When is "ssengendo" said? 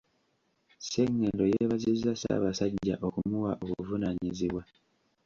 0.79-1.43